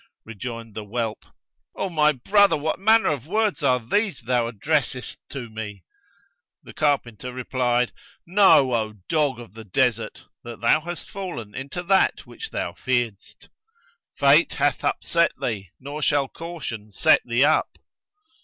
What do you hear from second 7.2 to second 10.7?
replied 'know, O dog of the desert! that